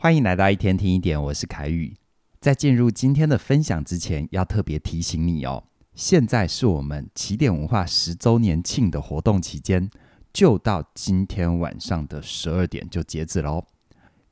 [0.00, 1.96] 欢迎来到一天听一点，我是凯宇。
[2.40, 9.90] 在进入今天的分享之前，要特别提醒你哦，现在是我们起点文化十周年庆的活动期间，
[10.32, 13.66] 就到今天晚上的十二点就截止喽。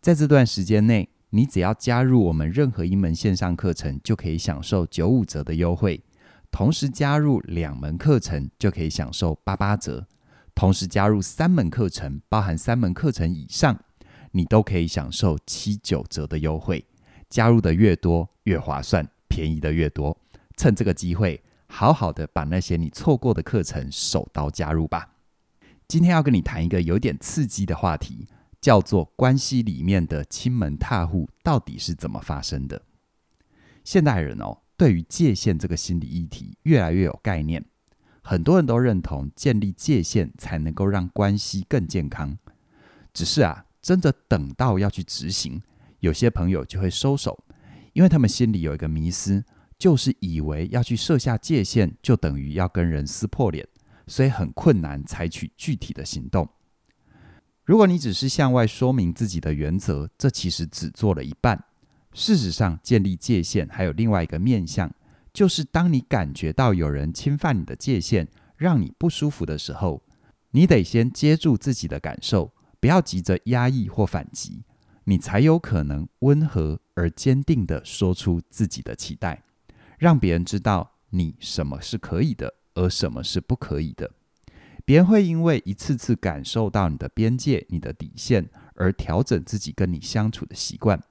[0.01, 5.99] 在这段时间内，你只要加入我们任何一门线上课程，就可以享受九五折的优惠；
[6.53, 10.07] 同时加入两门课程，就可以享受八八折；
[10.55, 13.77] 同时加入三门课程，包含三门课程以上。
[14.37, 16.85] 你都可以享受七九折的优惠，
[17.31, 20.15] 加入的越多越划算，便宜的越多。
[20.59, 25.15] 趁这个机会，好好的把那些你错过的课程手刀加入吧。
[25.89, 28.29] 今天要跟你谈一个有点刺激的话题，
[28.61, 32.83] 叫做关系里面的亲门踏户到底是怎么发生的？
[33.85, 37.65] 现代人哦，对于界限这个心理议题越来越有概念，
[38.21, 42.37] 很多人都认同建立界限才能够让关系更健康。
[43.15, 43.66] 只是啊。
[43.87, 45.63] 真的等到要去执行，
[46.01, 47.45] 有些朋友就会收手，
[47.93, 49.45] 因为他们心里有一个迷思，
[49.79, 53.65] 就是以为要去设下界限，就等于要跟人撕破脸，
[54.09, 56.49] 所以很困难采取具体的行动。
[57.65, 61.63] 如果你只是向外说明自己的原则，这其实只做了一半。
[62.13, 64.93] 事实上，建立界限还有另外一个面向，
[65.33, 68.27] 就是当你感觉到有人侵犯你的界限，
[68.57, 70.03] 让你不舒服的时候，
[70.51, 72.53] 你得先接住自己的感受。
[72.81, 74.65] 不要急着压抑或反击，
[75.05, 79.43] 你才有可能温和而坚定地说出自己的期待，
[79.99, 84.11] 让别人知道你什么是可以的，而什么是不可以的。
[84.85, 91.03] 别人会因为一次次感受到你的边界、你的底线，而调整自己跟你相处的习惯。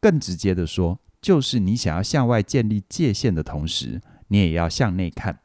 [0.00, 5.40] 更直接地说，就是你想要向外建立界限的同时，你也要向内看，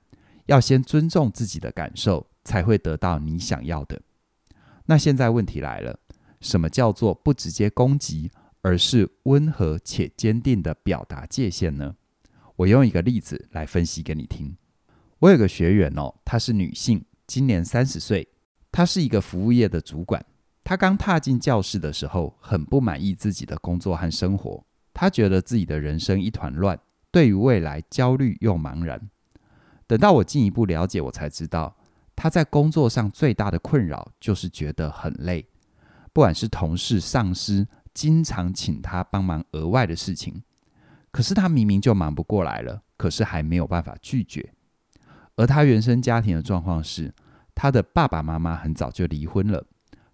[0.47, 4.01] 要先尊重自己的感受，才会得到你想要的。
[4.91, 5.97] 那现在问题来了，
[6.41, 8.29] 什么叫做不直接攻击，
[8.61, 11.95] 而是温和且坚定的表达界限呢？
[12.57, 14.57] 我用一个例子来分析给你听。
[15.19, 18.27] 我有个学员哦，她是女性，今年三十岁，
[18.69, 20.25] 她是一个服务业的主管。
[20.61, 24.61] 她刚踏进教室的时候，很不满意自己的工作和生活，
[24.93, 26.77] 她觉得自己的人生一团乱，
[27.09, 29.09] 对于未来焦虑又茫然。
[29.87, 31.77] 等到我进一步了解，我才知道。
[32.15, 35.47] 他在工作上最大的困扰就是觉得很累，
[36.13, 40.43] 不管是同事、上司，经常请他帮忙额外的事情，
[41.11, 44.53] 可是他明明就忙不过来了，可是还没有办法拒绝。
[45.35, 47.13] 而他原生家庭的状况是，
[47.55, 49.65] 他的爸爸妈妈很早就离婚了，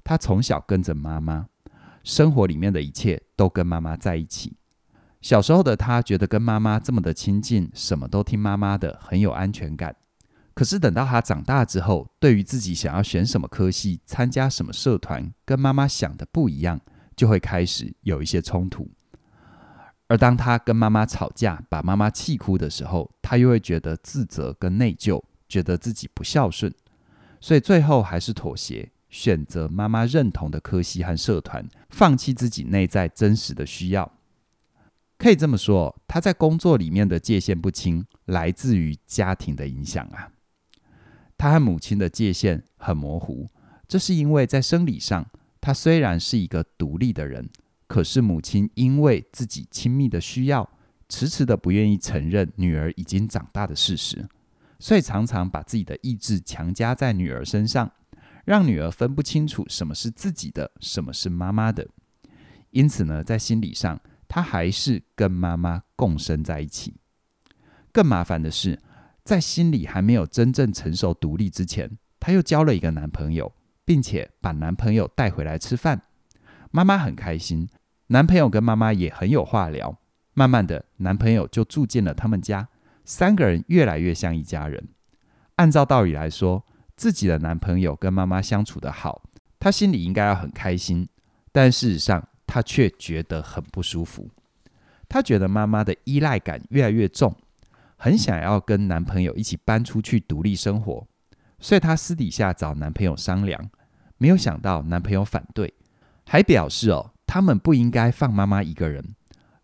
[0.04, 1.48] 他从小跟着妈妈，
[2.04, 4.56] 生活里面的一切都跟妈妈在一起。
[5.20, 9.94] 小时候的他觉得跟妈妈这么的亲近，什么都听妈妈的，很有安全感。
[10.58, 16.82] 可是等到他长大之后，对于自己想要选什么科系、参加什么社团，跟妈妈想的不一样，
[17.16, 18.90] 就会开始有一些冲突。
[20.08, 26.74] 而当他跟妈妈吵架，把妈妈气哭的时候，他又会觉得自责跟内疚，觉得自己不孝顺，
[27.40, 34.12] 所以最后还是妥协，选择妈妈认同的科系和社团，放弃自己内在真实的需要。
[35.20, 40.32] 可以这么说，他在工作里面的界限不清，来自于家庭的影响啊。
[41.38, 43.48] 他和母亲的界限很模糊，
[43.88, 45.30] 这是因为在生理上，
[45.62, 47.50] 他虽然是一个独立的人，
[47.88, 50.70] 可是母亲因为自己亲密的需要，
[51.08, 54.28] 迟迟的不愿意承认女儿已经长大的事实，
[54.80, 57.92] 所以常常把自己的意志强加在女儿身上，
[58.46, 61.88] 让女儿分不清楚什么是自己的，什么是妈妈的。
[62.72, 66.96] 因此呢，在心理上，他还是跟妈妈共生在一起。
[67.92, 68.80] 更麻烦的是，
[69.28, 73.52] 在心里还没有真正成熟独立之前，她又交了一个男朋友，
[73.84, 76.02] 并且把男朋友带回来吃饭。
[76.72, 77.68] 妈妈很开心，
[78.08, 79.98] 男朋友跟妈妈也很有话聊。
[80.34, 82.70] 慢慢的，男朋友就住进了他们家，
[83.04, 84.88] 三个人越来越像一家人。
[85.58, 86.64] 按照道理来说，
[86.96, 89.24] 自己的男朋友跟妈妈相处得好，
[89.60, 91.06] 她心里应该要很开心。
[91.52, 94.30] 但事实上，她却觉得很不舒服。
[95.10, 97.36] 她觉得妈妈的依赖感越来越重。
[97.98, 101.08] 很想要跟男朋友一起搬出去独立生活，
[101.60, 103.70] 所以她私底下找男朋友商量，
[104.18, 105.74] 没有想到男朋友反对，
[106.26, 109.16] 还表示哦，他们不应该放妈妈一个人，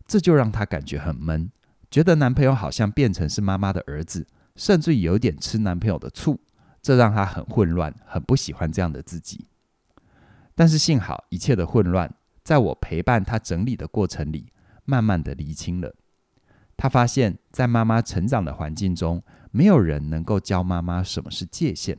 [0.06, 1.50] 这就让她感觉很闷，
[1.90, 4.26] 觉得男朋友好像变成是妈妈的儿子，
[4.56, 6.40] 甚至有点吃男朋友的醋，
[6.82, 9.46] 这让她很混乱，很不喜欢这样的自己。
[10.56, 14.52] 但是幸好一切的混乱，在我陪伴她整理的过程里，
[14.84, 15.94] 慢慢的厘清了。
[16.76, 21.98] 他发现，在妈妈成长的环境中，没有人能够教妈妈什么是界限，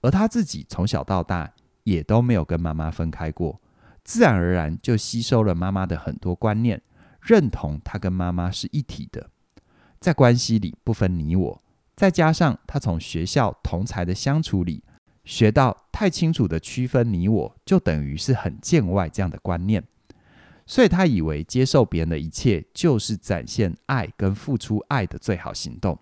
[0.00, 1.52] 而他自己从小到大
[1.84, 3.60] 也都没有跟妈妈分开过，
[4.04, 6.82] 自然而然就吸收了妈妈的很多观念，
[7.20, 9.30] 认同他跟妈妈是一体的，
[10.00, 11.62] 在关系里不分你我。
[11.94, 14.82] 再加上他从学校同才的相处里
[15.24, 19.84] 学到，太清楚的区分你我，就等于是很见外这样的观念，
[20.72, 25.98] 所以他以为接受别人的一切就是展现爱跟付出爱的最好行动。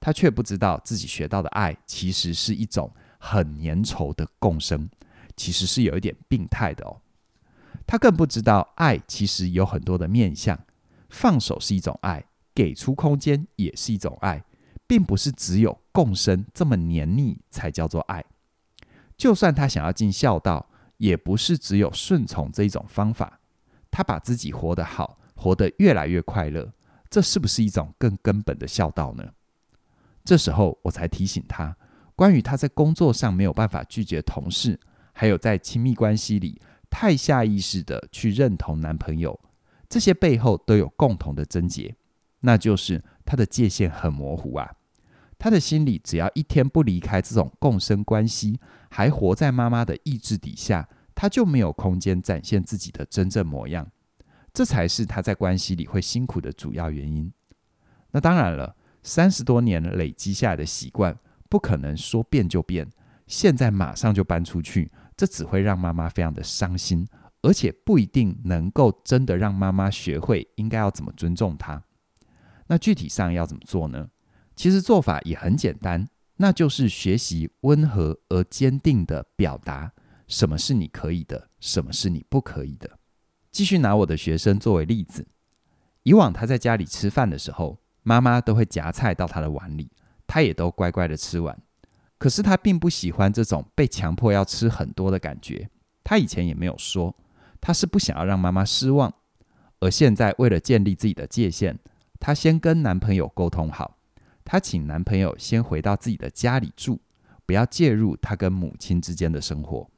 [0.00, 4.90] 他却不知道自己学到的爱其实是一种很粘稠的共生，
[5.36, 7.00] 其实是有一点病态的哦。
[7.86, 10.58] 他更不知道爱其实有很多的面向，
[11.08, 14.42] 放手是一种爱，给出空间也是一种爱，
[14.88, 18.24] 并不是只有共生这么黏腻才叫做爱。
[19.16, 23.36] 就算他想要尽孝道，也不是只有顺从这一种方法。
[23.90, 26.72] 他把自己活得好，活得越来越快乐，
[27.08, 29.32] 这是不是一种更根本的孝道呢？
[30.24, 31.76] 这时候我才提醒他，
[32.14, 34.78] 关于他在工作上没有办法拒绝同事，
[35.12, 36.60] 还有在亲密关系里
[36.90, 39.40] 太下意识的去认同男朋友，
[39.88, 41.96] 这些背后都有共同的症结，
[42.40, 44.70] 那就是他的界限很模糊啊。
[45.38, 48.60] 他的心里只要一天不离开这种共生关系，
[48.90, 50.86] 还活在妈妈的意志底下，
[51.20, 53.86] 他就没有空间展现自己的真正模样，
[54.54, 57.30] 这才是他在关系里会辛苦的主要原因。
[58.12, 58.74] 那当然了。
[59.02, 61.18] 三十多年累积下来的习惯，
[61.50, 62.88] 不可能说变就变。
[63.26, 67.06] 现在马上就搬出去，这只会让妈妈非常的伤心，
[67.42, 71.82] 而且不一定能够真的让妈妈学会应该要怎么尊重她。
[72.66, 74.08] 那具体上要怎么做呢？
[74.56, 79.92] 其实做法也很简单，那就是学习温和而坚定的表达
[80.30, 82.88] 什么是你可以的，什么是你不可以的。
[83.50, 85.26] 继续拿我的学生作为例子，
[86.04, 89.90] 以往他在家里吃饭的时候，妈妈都会夹菜到他的碗里，
[90.28, 91.60] 他也都乖乖的吃完。
[92.16, 95.68] 可是他并不喜欢这种被强迫要吃很多的感觉。
[96.04, 97.12] 他以前也没有说，
[97.60, 99.12] 他是不想要让妈妈失望。
[99.80, 101.76] 而现在为了建立自己的界限，
[102.20, 103.98] 他先跟男朋友沟通好，
[104.44, 107.00] 他请男朋友先回到自己的家里住，
[107.44, 109.90] 不要介入他跟母亲之间的生活。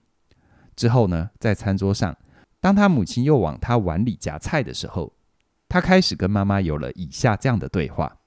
[0.74, 2.16] 之后呢，在餐桌上，
[2.60, 5.12] 当他母亲又往他碗里夹菜的时候，
[5.68, 8.18] 他开始跟妈妈有了以下这样的对话：“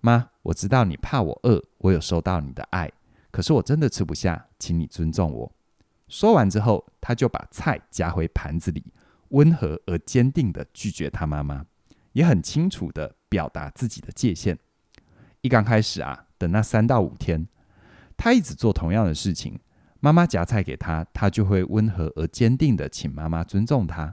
[0.00, 2.90] 妈，我知道你怕我饿，我有收到你的爱，
[3.30, 5.52] 可是我真的吃不下，请你尊重我。”
[6.08, 8.84] 说完之后，他就把菜夹回盘子里，
[9.28, 11.64] 温和而坚定地拒绝他妈妈，
[12.12, 14.58] 也很清楚地表达自己的界限。
[15.40, 17.48] 一刚开始啊，等那三到五天，
[18.16, 19.58] 他一直做同样的事情，
[20.04, 24.12] 妈妈夹菜给他，他就会温和而坚定地请妈妈尊重他。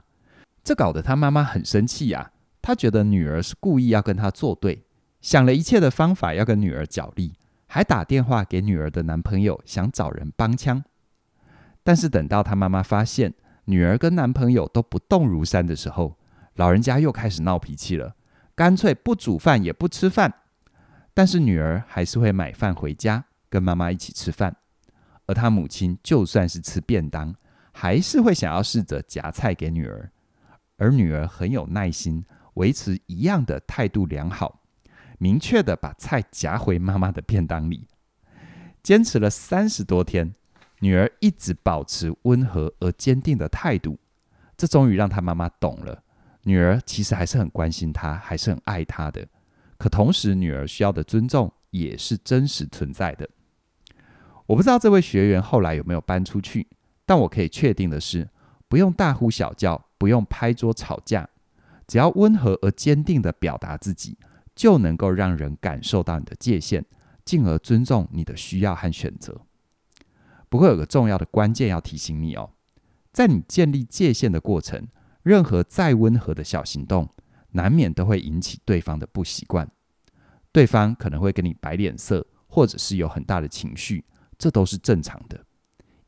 [0.62, 2.30] 这搞得他妈妈很生气呀。
[2.62, 4.84] 他觉得女儿是故意要跟他作对，
[5.20, 7.34] 想了一切的方法要跟女儿角力，
[7.66, 10.84] 还打电话给女儿的男朋友想找人帮腔。
[11.82, 13.34] 但是等到他妈妈发现
[13.64, 16.16] 女儿跟男朋友都不动如山的时候，
[16.54, 18.14] 老人家又开始闹脾气了，
[18.54, 20.32] 干脆不煮饭也不吃饭。
[21.12, 24.54] 但是女儿还是会买饭回家跟妈妈一起吃饭，
[25.30, 27.32] 而他母亲就算是吃便当，
[27.70, 30.10] 还是会想要试着夹菜给女儿，
[30.76, 32.24] 而女儿很有耐心。
[32.54, 34.60] 维持一样的态度良好，
[35.18, 37.86] 明确的把菜夹回妈妈的便当里，
[38.82, 40.34] 坚持了三十多天，
[40.80, 43.96] 女儿一直保持温和而坚定的态度，
[44.56, 46.02] 这终于让她妈妈懂了，
[46.42, 49.24] 女儿其实还是很关心她，还是很爱她的。
[49.78, 53.30] 可同时，女儿需要的尊重也是真实存在的。
[54.50, 56.66] 我不知道这位学员后来有没有搬出去，
[57.06, 58.28] 但我可以确定的是，
[58.66, 61.28] 不用大呼小叫，不用拍桌吵架。
[61.86, 64.18] 只要温和而坚定地表达自己，
[64.56, 66.84] 就能够让人感受到你的界限，
[67.24, 69.40] 进而尊重你的需要和选择。
[70.48, 72.50] 不过有个重要的关键要提醒你哦，
[73.12, 74.88] 在你建立界限的过程，
[75.22, 77.08] 任何再温和的小行动，
[77.52, 79.70] 难免都会引起对方的不习惯。
[80.50, 84.04] 对方可能会跟你摆脸色，或者是有很大的情绪，
[84.40, 85.44] 这都是正常的。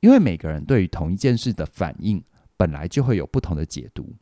[0.01, 2.25] 因为每个人对于同一件事的反应，
[2.57, 4.17] 本来就会有不同的解读。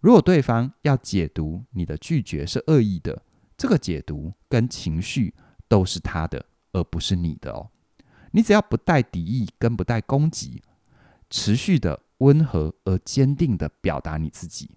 [0.00, 3.22] 如果对方要解读你的拒绝是恶意的，
[3.56, 5.34] 这个解读跟情绪
[5.66, 7.70] 都是他的，而不是你的哦。
[8.30, 10.62] 你只要不带敌意，跟不带攻击，
[11.30, 14.76] 持续的温和而坚定的表达你自己，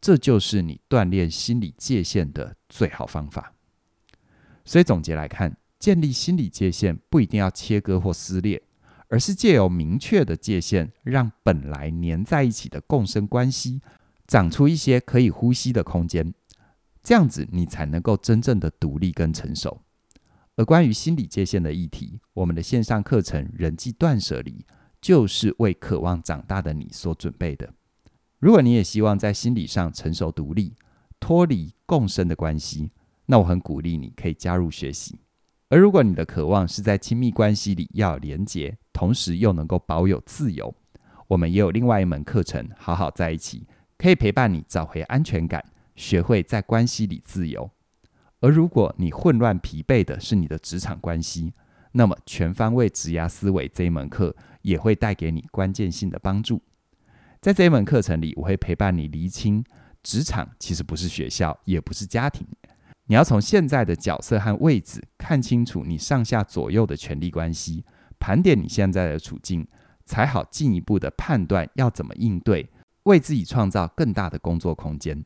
[0.00, 3.54] 这就是你锻炼心理界限的最好方法。
[4.64, 8.62] 所以总结来看，建立心理界限不一定要切割或撕裂，
[9.08, 13.80] 而是借由明确的界限，让本来黏在一起的共生关系。
[14.28, 16.32] 长出一些可以呼吸的空间，
[17.02, 19.80] 这样子你才能够真正的独立跟成熟。
[20.54, 24.52] 而关于心理界限的议题，我们的线上课程《人际断舍离》
[25.00, 27.72] 就是为渴望长大的你所准备的。
[28.38, 30.74] 如果你也希望在心理上成熟独立，
[31.18, 32.92] 脱离共生的关系，
[33.26, 35.18] 那我很鼓励你可以加入学习。
[35.70, 40.74] 而如果你的渴望是在亲密关系里要有连结，同时又能够保有自由，
[41.28, 47.70] 我们也有另外一门课程，好好在一起，可以陪伴你找回安全感，学会在关系里自由。
[48.40, 51.54] 而如果你混乱疲惫的是你的职场关系，
[51.92, 56.60] 那么全方位职涯思维这一门课也会带给你关键性的帮助。
[57.40, 59.64] 在这一门课程里，我会陪伴你厘清，
[60.02, 62.44] 职场其实不是学校，也不是家庭。
[63.10, 67.84] 你要从现在的角色和位置看清楚你上下左右的权力关系，
[68.20, 69.66] 盘点你现在的处境，
[70.06, 72.70] 才好进一步的判断要怎么应对，
[73.02, 75.24] 为自己创造更大的工作空间。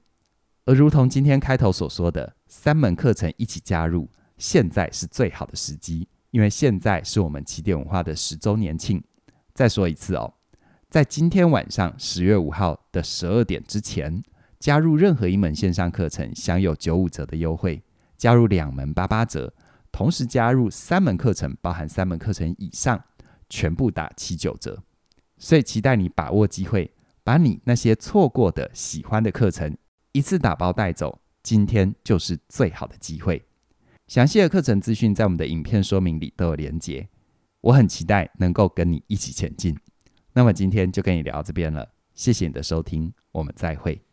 [0.64, 9.04] 而如同今天开头所说的，三门课程一起加入，现在是最好的时机，因为现在是我们起点文化的十周年庆。
[9.52, 10.32] 再说一次哦，
[10.88, 14.22] 在今天晚上十月五号的十二点之前。
[14.64, 17.82] 加入任何一门线上课程，享有九五折的优惠；
[18.16, 19.52] 加入两门八八折，
[19.92, 23.04] 同时加入三门课程，包含三门课程以上，
[23.50, 24.82] 全部打七九折。
[25.36, 29.76] 所以期待你把握机会，把你那些错过的喜欢的课程
[30.12, 31.20] 一次打包带走。
[31.42, 33.44] 今天就是最好的机会。
[34.06, 37.06] 详细的课程资讯在我们的影片说明里都有连结。
[37.60, 39.76] 我很期待能够跟你一起前进。
[40.32, 44.03] 那么今天就跟你聊到这边了，谢谢你的收听，我们再会。